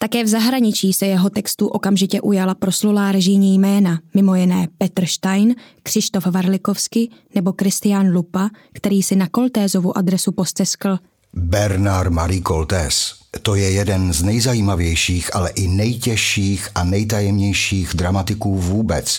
Také 0.00 0.24
v 0.24 0.28
zahraničí 0.28 0.92
se 0.92 1.06
jeho 1.06 1.30
textu 1.30 1.66
okamžitě 1.66 2.20
ujala 2.20 2.54
proslulá 2.54 3.12
režijní 3.12 3.58
jména, 3.58 4.00
mimo 4.14 4.34
jiné 4.34 4.68
Petr 4.78 5.06
Stein, 5.06 5.54
Křištof 5.82 6.26
Varlikovsky 6.26 7.08
nebo 7.34 7.54
Christian 7.60 8.12
Lupa, 8.12 8.50
který 8.72 9.02
si 9.02 9.16
na 9.16 9.28
Koltézovu 9.28 9.98
adresu 9.98 10.32
posteskl 10.32 10.98
Bernard 11.34 12.12
Marie 12.12 12.42
Coltés. 12.42 13.14
To 13.42 13.54
je 13.54 13.70
jeden 13.70 14.12
z 14.12 14.22
nejzajímavějších, 14.22 15.36
ale 15.36 15.50
i 15.50 15.68
nejtěžších 15.68 16.68
a 16.74 16.84
nejtajemnějších 16.84 17.90
dramatiků 17.94 18.58
vůbec, 18.58 19.18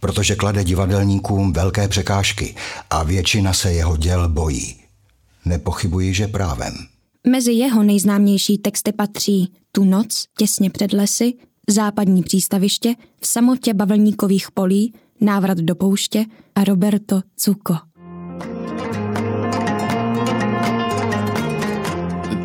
protože 0.00 0.36
klade 0.36 0.64
divadelníkům 0.64 1.52
velké 1.52 1.88
překážky 1.88 2.54
a 2.90 3.02
většina 3.02 3.52
se 3.52 3.72
jeho 3.72 3.96
děl 3.96 4.28
bojí. 4.28 4.76
Nepochybuji, 5.44 6.14
že 6.14 6.28
právem. 6.28 6.74
Mezi 7.26 7.52
jeho 7.52 7.82
nejznámější 7.82 8.58
texty 8.58 8.92
patří 8.92 9.52
Tu 9.72 9.84
noc 9.84 10.24
těsně 10.38 10.70
před 10.70 10.92
lesy, 10.92 11.34
Západní 11.70 12.22
přístaviště, 12.22 12.94
V 13.20 13.26
samotě 13.26 13.74
bavlníkových 13.74 14.50
polí, 14.50 14.92
Návrat 15.20 15.58
do 15.58 15.74
pouště 15.74 16.24
a 16.54 16.64
Roberto 16.64 17.20
Cuko. 17.36 17.74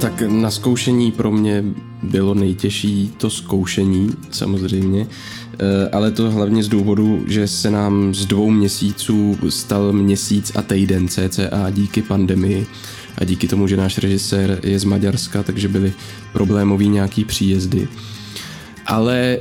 Tak 0.02 0.22
na 0.22 0.52
zkoušení 0.52 1.12
pro 1.12 1.32
mě 1.32 1.64
bylo 2.04 2.34
nejtěžší 2.34 3.14
to 3.18 3.30
zkoušení, 3.30 4.10
samozřejmě, 4.32 5.08
eh, 5.60 5.90
ale 5.90 6.12
to 6.12 6.32
hlavně 6.32 6.64
z 6.64 6.68
důvodu, 6.68 7.24
že 7.28 7.48
se 7.48 7.72
nám 7.72 8.14
z 8.14 8.26
dvou 8.26 8.52
měsíců 8.52 9.38
stal 9.50 9.94
měsíc 9.94 10.52
a 10.56 10.62
týden 10.62 11.08
cca 11.08 11.70
díky 11.72 12.02
pandemii 12.02 12.68
a 13.18 13.24
díky 13.24 13.48
tomu, 13.48 13.68
že 13.68 13.78
náš 13.78 13.98
režisér 13.98 14.60
je 14.64 14.80
z 14.80 14.84
Maďarska, 14.84 15.44
takže 15.44 15.68
byly 15.68 15.94
problémový 16.34 16.90
nějaký 16.90 17.26
příjezdy. 17.26 17.88
Ale 18.86 19.18
e, 19.18 19.40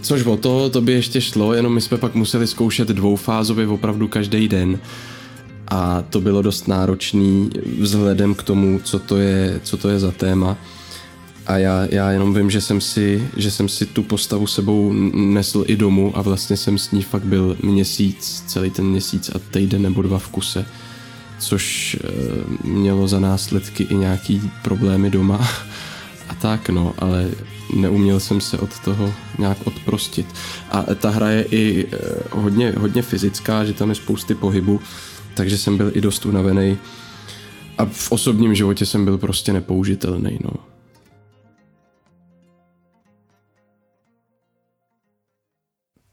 což 0.00 0.26
o 0.26 0.36
to, 0.36 0.70
to 0.70 0.80
by 0.80 0.92
ještě 0.92 1.20
šlo, 1.20 1.54
jenom 1.54 1.74
my 1.74 1.80
jsme 1.80 1.96
pak 1.96 2.14
museli 2.14 2.46
zkoušet 2.46 2.88
dvoufázově 2.88 3.66
opravdu 3.66 4.08
každý 4.08 4.48
den 4.48 4.78
a 5.68 6.02
to 6.10 6.20
bylo 6.20 6.42
dost 6.42 6.68
náročný 6.68 7.50
vzhledem 7.80 8.34
k 8.34 8.42
tomu, 8.42 8.80
co 8.84 8.98
to 8.98 9.16
je, 9.16 9.60
co 9.62 9.76
to 9.76 9.88
je 9.88 9.98
za 9.98 10.10
téma. 10.10 10.58
A 11.46 11.58
já, 11.58 11.86
já 11.90 12.10
jenom 12.10 12.34
vím, 12.34 12.50
že 12.50 12.60
jsem, 12.60 12.80
si, 12.80 13.28
že 13.36 13.50
jsem 13.50 13.68
si 13.68 13.86
tu 13.86 14.02
postavu 14.02 14.46
sebou 14.46 14.92
nesl 15.14 15.64
i 15.66 15.76
domů 15.76 16.12
a 16.14 16.22
vlastně 16.22 16.56
jsem 16.56 16.78
s 16.78 16.90
ní 16.90 17.02
fakt 17.02 17.24
byl 17.24 17.56
měsíc, 17.62 18.44
celý 18.46 18.70
ten 18.70 18.86
měsíc 18.86 19.30
a 19.34 19.38
týden 19.50 19.82
nebo 19.82 20.02
dva 20.02 20.18
v 20.18 20.28
kuse, 20.28 20.66
což 21.40 21.94
e, 21.94 22.68
mělo 22.68 23.08
za 23.08 23.20
následky 23.20 23.82
i 23.82 23.94
nějaký 23.94 24.50
problémy 24.62 25.10
doma 25.10 25.48
a 26.28 26.34
tak 26.34 26.68
no, 26.68 26.94
ale 26.98 27.28
neuměl 27.76 28.20
jsem 28.20 28.40
se 28.40 28.58
od 28.58 28.78
toho 28.78 29.14
nějak 29.38 29.58
odprostit. 29.64 30.26
A 30.70 30.82
ta 30.94 31.10
hra 31.10 31.30
je 31.30 31.42
i 31.42 31.86
e, 31.86 31.96
hodně, 32.30 32.74
hodně 32.78 33.02
fyzická, 33.02 33.64
že 33.64 33.72
tam 33.72 33.88
je 33.88 33.94
spousty 33.94 34.34
pohybu, 34.34 34.80
takže 35.34 35.58
jsem 35.58 35.76
byl 35.76 35.90
i 35.94 36.00
dost 36.00 36.26
unavený 36.26 36.78
a 37.78 37.84
v 37.84 38.12
osobním 38.12 38.54
životě 38.54 38.86
jsem 38.86 39.04
byl 39.04 39.18
prostě 39.18 39.52
nepoužitelný, 39.52 40.38
no. 40.44 40.50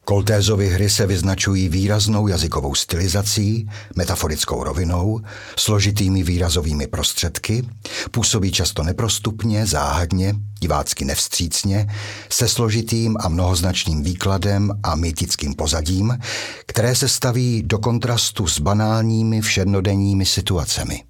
Koltézovy 0.09 0.69
hry 0.69 0.89
se 0.89 1.07
vyznačují 1.07 1.69
výraznou 1.69 2.27
jazykovou 2.27 2.75
stylizací, 2.75 3.69
metaforickou 3.95 4.63
rovinou, 4.63 5.21
složitými 5.59 6.23
výrazovými 6.23 6.87
prostředky, 6.87 7.67
působí 8.11 8.51
často 8.51 8.83
neprostupně, 8.83 9.65
záhadně, 9.65 10.35
divácky 10.59 11.05
nevstřícně, 11.05 11.87
se 12.29 12.47
složitým 12.47 13.17
a 13.19 13.29
mnohoznačným 13.29 14.03
výkladem 14.03 14.71
a 14.83 14.95
mýtickým 14.95 15.53
pozadím, 15.53 16.17
které 16.65 16.95
se 16.95 17.07
staví 17.07 17.63
do 17.65 17.79
kontrastu 17.79 18.47
s 18.47 18.59
banálními 18.59 19.41
všednodenními 19.41 20.25
situacemi. 20.25 21.03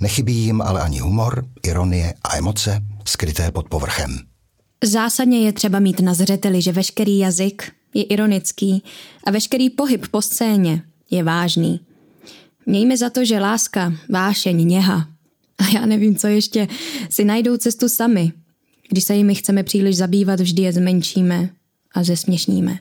Nechybí 0.00 0.34
jim 0.34 0.62
ale 0.62 0.80
ani 0.82 0.98
humor, 0.98 1.44
ironie 1.62 2.14
a 2.24 2.36
emoce 2.36 2.80
skryté 3.04 3.50
pod 3.50 3.68
povrchem. 3.68 4.18
Zásadně 4.84 5.40
je 5.46 5.52
třeba 5.52 5.78
mít 5.78 6.00
na 6.00 6.14
zřeteli, 6.14 6.62
že 6.62 6.72
veškerý 6.72 7.18
jazyk, 7.18 7.72
je 7.94 8.02
ironický 8.02 8.82
a 9.24 9.30
veškerý 9.30 9.70
pohyb 9.70 10.08
po 10.08 10.22
scéně 10.22 10.82
je 11.10 11.22
vážný. 11.22 11.80
Mějme 12.66 12.96
za 12.96 13.10
to, 13.10 13.24
že 13.24 13.40
láska, 13.40 13.92
vášeň, 14.10 14.66
něha 14.68 15.08
a 15.58 15.64
já 15.74 15.86
nevím, 15.86 16.16
co 16.16 16.26
ještě, 16.26 16.68
si 17.10 17.24
najdou 17.24 17.56
cestu 17.56 17.88
sami. 17.88 18.32
Když 18.88 19.04
se 19.04 19.14
jimi 19.14 19.34
chceme 19.34 19.62
příliš 19.62 19.96
zabývat, 19.96 20.40
vždy 20.40 20.62
je 20.62 20.72
zmenšíme 20.72 21.48
a 21.94 22.02
zesměšníme. 22.02 22.78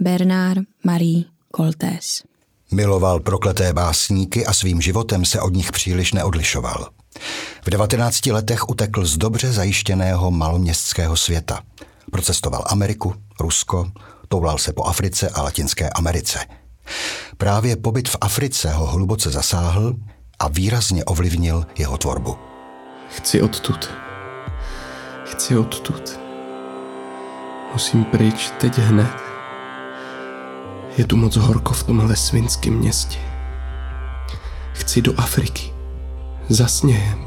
Bernard 0.00 0.62
Marie 0.84 1.24
Coltés 1.56 2.22
Miloval 2.72 3.20
prokleté 3.20 3.72
básníky 3.72 4.46
a 4.46 4.52
svým 4.52 4.80
životem 4.80 5.24
se 5.24 5.40
od 5.40 5.54
nich 5.54 5.72
příliš 5.72 6.12
neodlišoval. 6.12 6.88
V 7.64 7.70
19 7.70 8.26
letech 8.26 8.68
utekl 8.68 9.06
z 9.06 9.16
dobře 9.16 9.52
zajištěného 9.52 10.30
maloměstského 10.30 11.16
světa. 11.16 11.62
Procestoval 12.10 12.64
Ameriku, 12.66 13.14
Rusko, 13.40 13.92
toulal 14.32 14.58
se 14.58 14.72
po 14.72 14.84
Africe 14.84 15.28
a 15.28 15.42
Latinské 15.42 15.90
Americe. 15.90 16.38
Právě 17.38 17.76
pobyt 17.76 18.08
v 18.08 18.16
Africe 18.20 18.70
ho 18.70 18.86
hluboce 18.86 19.30
zasáhl 19.30 19.94
a 20.38 20.48
výrazně 20.48 21.04
ovlivnil 21.04 21.66
jeho 21.78 21.98
tvorbu. 21.98 22.36
Chci 23.16 23.42
odtud. 23.42 23.90
Chci 25.24 25.56
odtud. 25.56 26.20
Musím 27.72 28.04
pryč 28.04 28.52
teď 28.60 28.78
hned. 28.78 29.16
Je 30.98 31.04
tu 31.04 31.16
moc 31.16 31.36
horko 31.36 31.74
v 31.74 31.82
tomhle 31.82 32.16
svinském 32.16 32.74
městě. 32.74 33.18
Chci 34.72 35.02
do 35.02 35.20
Afriky. 35.20 35.72
Za 36.48 36.68
sněhem. 36.68 37.24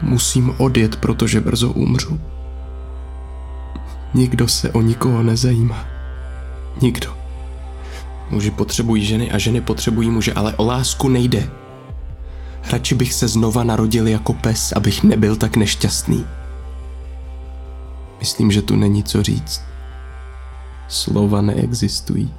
Musím 0.00 0.54
odjet, 0.58 0.96
protože 0.96 1.40
brzo 1.40 1.70
umřu. 1.70 2.33
Nikdo 4.14 4.48
se 4.48 4.70
o 4.70 4.80
nikoho 4.80 5.22
nezajímá. 5.22 5.86
Nikdo. 6.82 7.16
Muži 8.30 8.50
potřebují 8.50 9.04
ženy 9.04 9.30
a 9.30 9.38
ženy 9.38 9.60
potřebují 9.60 10.10
muže, 10.10 10.32
ale 10.32 10.54
o 10.54 10.64
lásku 10.64 11.08
nejde. 11.08 11.50
Radši 12.70 12.94
bych 12.94 13.14
se 13.14 13.28
znova 13.28 13.64
narodil 13.64 14.08
jako 14.08 14.32
pes, 14.32 14.72
abych 14.72 15.02
nebyl 15.02 15.36
tak 15.36 15.56
nešťastný. 15.56 16.26
Myslím, 18.18 18.50
že 18.50 18.62
tu 18.62 18.76
není 18.76 19.02
co 19.04 19.22
říct. 19.22 19.62
Slova 20.88 21.40
neexistují. 21.40 22.34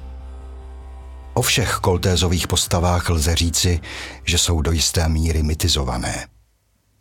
O 1.34 1.42
všech 1.42 1.72
koltézových 1.72 2.48
postavách 2.48 3.10
lze 3.10 3.34
říci, 3.34 3.80
že 4.24 4.38
jsou 4.38 4.62
do 4.62 4.72
jisté 4.72 5.08
míry 5.08 5.42
mytizované. 5.42 6.26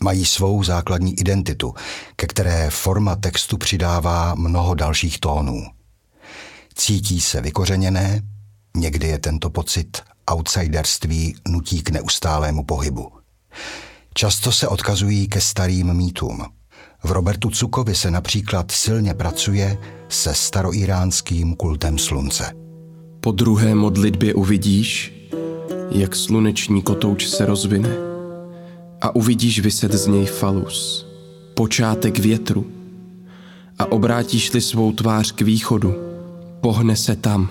Mají 0.03 0.25
svou 0.25 0.63
základní 0.63 1.19
identitu, 1.19 1.73
ke 2.15 2.27
které 2.27 2.69
forma 2.69 3.15
textu 3.15 3.57
přidává 3.57 4.35
mnoho 4.35 4.75
dalších 4.75 5.19
tónů. 5.19 5.65
Cítí 6.75 7.21
se 7.21 7.41
vykořeněné, 7.41 8.21
někdy 8.77 9.07
je 9.07 9.19
tento 9.19 9.49
pocit 9.49 10.01
outsiderství 10.31 11.35
nutí 11.47 11.81
k 11.81 11.89
neustálému 11.89 12.63
pohybu. 12.63 13.11
Často 14.13 14.51
se 14.51 14.67
odkazují 14.67 15.27
ke 15.27 15.41
starým 15.41 15.93
mýtům. 15.93 16.45
V 17.03 17.11
Robertu 17.11 17.49
Cukovi 17.49 17.95
se 17.95 18.11
například 18.11 18.71
silně 18.71 19.13
pracuje 19.13 19.77
se 20.09 20.33
staroiránským 20.33 21.55
kultem 21.55 21.97
slunce. 21.97 22.53
Po 23.19 23.31
druhé 23.31 23.75
modlitbě 23.75 24.33
uvidíš, 24.33 25.13
jak 25.91 26.15
sluneční 26.15 26.81
kotouč 26.81 27.27
se 27.27 27.45
rozvine 27.45 28.04
a 29.01 29.15
uvidíš 29.15 29.59
vyset 29.59 29.93
z 29.93 30.07
něj 30.07 30.25
falus, 30.25 31.07
počátek 31.53 32.19
větru. 32.19 32.71
A 33.79 33.91
obrátíš-li 33.91 34.61
svou 34.61 34.91
tvář 34.91 35.31
k 35.31 35.41
východu, 35.41 35.93
pohne 36.61 36.95
se 36.95 37.15
tam. 37.15 37.49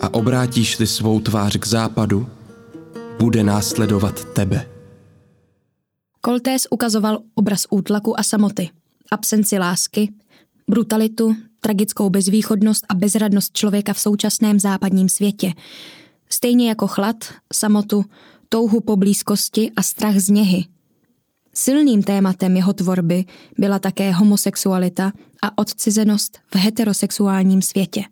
A 0.00 0.14
obrátíš-li 0.14 0.86
svou 0.86 1.20
tvář 1.20 1.56
k 1.56 1.66
západu, 1.66 2.28
bude 3.18 3.44
následovat 3.44 4.24
tebe. 4.24 4.66
Koltés 6.20 6.66
ukazoval 6.70 7.18
obraz 7.34 7.66
útlaku 7.70 8.20
a 8.20 8.22
samoty, 8.22 8.70
absenci 9.10 9.58
lásky, 9.58 10.12
brutalitu, 10.70 11.36
tragickou 11.60 12.10
bezvýchodnost 12.10 12.84
a 12.88 12.94
bezradnost 12.94 13.52
člověka 13.52 13.92
v 13.92 14.00
současném 14.00 14.60
západním 14.60 15.08
světě. 15.08 15.52
Stejně 16.28 16.68
jako 16.68 16.86
chlad, 16.86 17.16
samotu, 17.52 18.04
touhu 18.48 18.80
po 18.80 18.96
blízkosti 18.96 19.70
a 19.76 19.82
strach 19.82 20.16
z 20.16 20.28
něhy. 20.28 20.64
Silným 21.54 22.02
tématem 22.02 22.56
jeho 22.56 22.72
tvorby 22.72 23.24
byla 23.58 23.78
také 23.78 24.12
homosexualita 24.12 25.12
a 25.42 25.58
odcizenost 25.58 26.38
v 26.54 26.56
heterosexuálním 26.56 27.62
světě. 27.62 28.02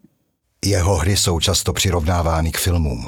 Jeho 0.64 0.96
hry 0.96 1.16
jsou 1.16 1.40
často 1.40 1.72
přirovnávány 1.72 2.52
k 2.52 2.58
filmům. 2.58 3.06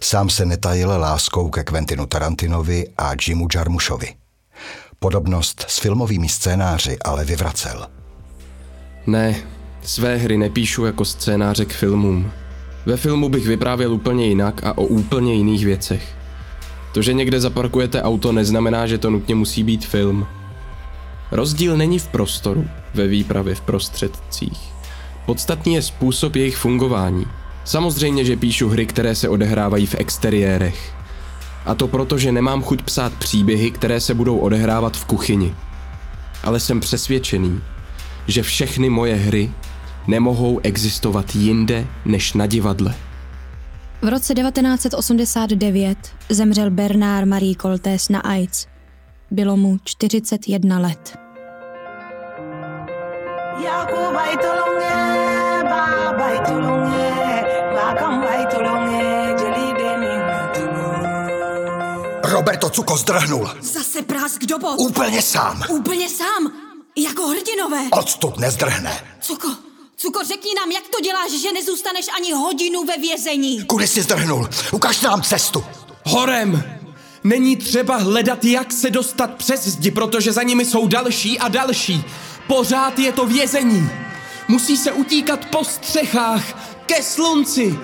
Sám 0.00 0.30
se 0.30 0.46
netajil 0.46 0.88
láskou 0.88 1.50
ke 1.50 1.64
Quentinu 1.64 2.06
Tarantinovi 2.06 2.88
a 2.98 3.12
Jimu 3.28 3.48
Jarmušovi. 3.54 4.14
Podobnost 4.98 5.64
s 5.68 5.78
filmovými 5.78 6.28
scénáři 6.28 6.98
ale 6.98 7.24
vyvracel. 7.24 7.86
Ne, 9.06 9.36
své 9.82 10.16
hry 10.16 10.38
nepíšu 10.38 10.84
jako 10.84 11.04
scénáře 11.04 11.64
k 11.64 11.72
filmům. 11.72 12.32
Ve 12.86 12.96
filmu 12.96 13.28
bych 13.28 13.46
vyprávěl 13.46 13.92
úplně 13.92 14.26
jinak 14.26 14.64
a 14.64 14.78
o 14.78 14.82
úplně 14.82 15.34
jiných 15.34 15.64
věcech. 15.64 16.19
To, 16.92 17.02
že 17.02 17.12
někde 17.12 17.40
zaparkujete 17.40 18.02
auto, 18.02 18.32
neznamená, 18.32 18.86
že 18.86 18.98
to 18.98 19.10
nutně 19.10 19.34
musí 19.34 19.62
být 19.62 19.86
film. 19.86 20.26
Rozdíl 21.30 21.76
není 21.76 21.98
v 21.98 22.08
prostoru, 22.08 22.68
ve 22.94 23.06
výpravě, 23.06 23.54
v 23.54 23.60
prostředcích. 23.60 24.58
Podstatný 25.26 25.74
je 25.74 25.82
způsob 25.82 26.36
jejich 26.36 26.56
fungování. 26.56 27.26
Samozřejmě, 27.64 28.24
že 28.24 28.36
píšu 28.36 28.68
hry, 28.68 28.86
které 28.86 29.14
se 29.14 29.28
odehrávají 29.28 29.86
v 29.86 29.94
exteriérech. 29.94 30.94
A 31.66 31.74
to 31.74 31.88
proto, 31.88 32.18
že 32.18 32.32
nemám 32.32 32.62
chuť 32.62 32.82
psát 32.82 33.12
příběhy, 33.12 33.70
které 33.70 34.00
se 34.00 34.14
budou 34.14 34.38
odehrávat 34.38 34.96
v 34.96 35.04
kuchyni. 35.04 35.54
Ale 36.44 36.60
jsem 36.60 36.80
přesvědčený, 36.80 37.60
že 38.26 38.42
všechny 38.42 38.90
moje 38.90 39.14
hry 39.14 39.50
nemohou 40.06 40.60
existovat 40.62 41.36
jinde 41.36 41.86
než 42.04 42.32
na 42.32 42.46
divadle. 42.46 42.94
V 44.02 44.08
roce 44.08 44.34
1989 44.34 45.98
zemřel 46.28 46.70
Bernard 46.70 47.26
Marie 47.28 47.54
Coltés 47.62 48.08
na 48.08 48.20
AIDS. 48.20 48.66
Bylo 49.30 49.56
mu 49.56 49.78
41 49.84 50.78
let. 50.78 51.18
Roberto 62.24 62.70
Cuko 62.70 62.96
zdrhnul. 62.96 63.50
Zase 63.60 64.02
prásk 64.02 64.44
do 64.44 64.58
bod. 64.58 64.74
Úplně 64.78 65.22
sám. 65.22 65.62
Úplně 65.68 66.08
sám. 66.08 66.52
Jako 66.96 67.26
hrdinové. 67.26 67.80
Odtud 67.92 68.38
nezdrhne. 68.38 69.00
Cuko, 69.20 69.48
Cuko, 70.02 70.24
řekni 70.24 70.50
nám, 70.54 70.70
jak 70.70 70.84
to 70.88 71.00
děláš, 71.00 71.30
že 71.30 71.52
nezůstaneš 71.52 72.06
ani 72.16 72.32
hodinu 72.32 72.84
ve 72.84 72.96
vězení. 72.96 73.64
Kudy 73.64 73.86
jsi 73.86 74.02
zdrhnul? 74.02 74.48
Ukaž 74.72 75.00
nám 75.00 75.22
cestu. 75.22 75.64
Horem! 76.04 76.62
Není 77.24 77.56
třeba 77.56 77.96
hledat, 77.96 78.44
jak 78.44 78.72
se 78.72 78.90
dostat 78.90 79.34
přes 79.34 79.64
zdi, 79.64 79.90
protože 79.90 80.32
za 80.32 80.42
nimi 80.42 80.64
jsou 80.64 80.86
další 80.86 81.38
a 81.38 81.48
další. 81.48 82.04
Pořád 82.46 82.98
je 82.98 83.12
to 83.12 83.26
vězení. 83.26 83.90
Musí 84.48 84.76
se 84.76 84.92
utíkat 84.92 85.44
po 85.46 85.64
střechách, 85.64 86.44
ke 86.86 87.02
slunci. 87.02 87.78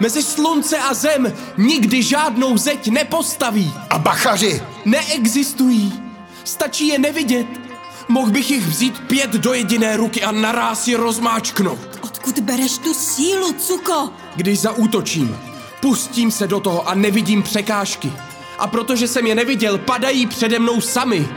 Mezi 0.00 0.22
slunce 0.22 0.78
a 0.78 0.94
zem 0.94 1.36
nikdy 1.56 2.02
žádnou 2.02 2.56
zeď 2.56 2.88
nepostaví. 2.88 3.72
A 3.90 3.98
bachaři? 3.98 4.62
Neexistují. 4.84 6.02
Stačí 6.44 6.88
je 6.88 6.98
nevidět. 6.98 7.67
Mohl 8.08 8.30
bych 8.30 8.50
jich 8.50 8.66
vzít 8.66 8.98
pět 9.06 9.30
do 9.30 9.54
jediné 9.54 9.96
ruky 9.96 10.22
a 10.22 10.32
naráz 10.32 10.88
je 10.88 10.96
rozmáčknout. 10.96 11.78
Odkud 12.00 12.38
bereš 12.38 12.78
tu 12.78 12.94
sílu, 12.94 13.52
Cuko? 13.52 14.10
Když 14.36 14.60
zaútočím, 14.60 15.38
pustím 15.80 16.30
se 16.30 16.46
do 16.46 16.60
toho 16.60 16.88
a 16.88 16.94
nevidím 16.94 17.42
překážky. 17.42 18.12
A 18.58 18.66
protože 18.66 19.08
jsem 19.08 19.26
je 19.26 19.34
neviděl, 19.34 19.78
padají 19.78 20.26
přede 20.26 20.58
mnou 20.58 20.80
sami. 20.80 21.28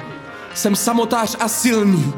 Jsem 0.56 0.76
samotář 0.76 1.36
a 1.40 1.48
silný, 1.48 2.14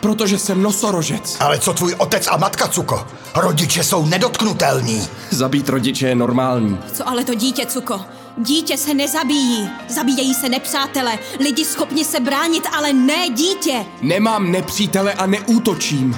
protože 0.00 0.38
jsem 0.38 0.62
nosorožec. 0.62 1.36
Ale 1.40 1.58
co 1.58 1.72
tvůj 1.72 1.94
otec 1.98 2.26
a 2.30 2.36
matka, 2.36 2.68
Cuko? 2.68 3.06
Rodiče 3.34 3.84
jsou 3.84 4.06
nedotknutelní. 4.06 5.08
Zabít 5.30 5.68
rodiče 5.68 6.08
je 6.08 6.14
normální. 6.14 6.78
Co 6.92 7.08
ale 7.08 7.24
to 7.24 7.34
dítě, 7.34 7.66
Cuko? 7.66 8.00
Dítě 8.38 8.76
se 8.76 8.94
nezabíjí. 8.94 9.70
Zabíjejí 9.88 10.34
se 10.34 10.48
nepřátele. 10.48 11.18
Lidi 11.40 11.64
schopni 11.64 12.04
se 12.04 12.20
bránit, 12.20 12.68
ale 12.72 12.92
ne 12.92 13.28
dítě. 13.28 13.84
Nemám 14.02 14.52
nepřítele 14.52 15.12
a 15.12 15.26
neútočím. 15.26 16.16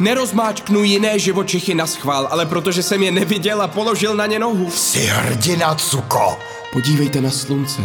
Nerozmáčknu 0.00 0.82
jiné 0.82 1.18
živočichy 1.18 1.74
na 1.74 1.86
schvál, 1.86 2.28
ale 2.30 2.46
protože 2.46 2.82
jsem 2.82 3.02
je 3.02 3.10
neviděl 3.10 3.62
a 3.62 3.68
položil 3.68 4.14
na 4.16 4.26
ně 4.26 4.38
nohu. 4.38 4.70
Jsi 4.70 4.98
hrdina, 4.98 5.74
Cuko. 5.74 6.38
Podívejte 6.72 7.20
na 7.20 7.30
slunce. 7.30 7.82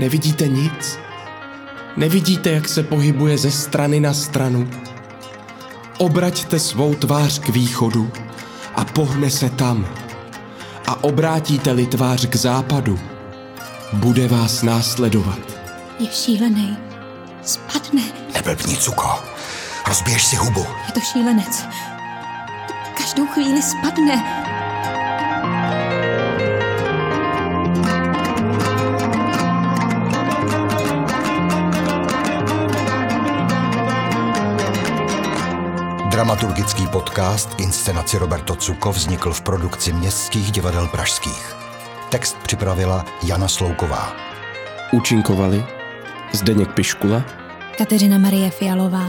Nevidíte 0.00 0.48
nic? 0.48 0.98
Nevidíte, 1.96 2.50
jak 2.50 2.68
se 2.68 2.82
pohybuje 2.82 3.38
ze 3.38 3.50
strany 3.50 4.00
na 4.00 4.14
stranu? 4.14 4.70
Obraťte 5.98 6.58
svou 6.58 6.94
tvář 6.94 7.38
k 7.38 7.48
východu 7.48 8.10
a 8.74 8.84
pohne 8.84 9.30
se 9.30 9.50
tam. 9.50 10.01
A 10.86 11.04
obrátíte-li 11.04 11.86
tvář 11.86 12.26
k 12.26 12.36
západu, 12.36 12.98
bude 13.92 14.28
vás 14.28 14.62
následovat. 14.62 15.38
Je 15.98 16.06
šílený. 16.10 16.76
Spadne. 17.42 18.02
Neblbni, 18.34 18.76
Cuko. 18.76 19.24
Rozbiješ 19.88 20.26
si 20.26 20.36
hubu. 20.36 20.66
Je 20.86 20.92
to 20.92 21.00
šílenec. 21.00 21.64
Každou 22.94 23.26
chvíli 23.26 23.62
spadne. 23.62 24.42
Dramaturgický 36.22 36.86
podcast 36.86 37.60
inscenaci 37.60 38.18
Roberto 38.18 38.54
Cuko 38.54 38.92
vznikl 38.92 39.32
v 39.32 39.40
produkci 39.40 39.92
Městských 39.92 40.52
divadel 40.52 40.88
pražských. 40.88 41.56
Text 42.08 42.36
připravila 42.42 43.04
Jana 43.22 43.48
Slouková. 43.48 44.12
Účinkovali 44.92 45.66
Zdeněk 46.32 46.74
Piškula, 46.74 47.24
Kateřina 47.78 48.18
Marie 48.18 48.50
Fialová, 48.50 49.04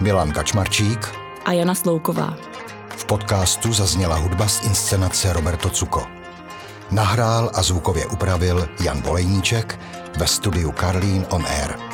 Milan 0.00 0.32
Kačmarčík. 0.32 1.14
a 1.44 1.52
Jana 1.52 1.74
Slouková. 1.74 2.36
V 2.96 3.04
podcastu 3.04 3.72
zazněla 3.72 4.16
hudba 4.16 4.48
z 4.48 4.62
inscenace 4.66 5.32
Roberto 5.32 5.70
Cuko. 5.70 6.06
Nahrál 6.90 7.50
a 7.54 7.62
zvukově 7.62 8.06
upravil 8.06 8.68
Jan 8.80 9.02
Volejníček 9.02 9.80
ve 10.18 10.26
studiu 10.26 10.72
Karlín 10.72 11.26
on 11.30 11.46
Air. 11.46 11.85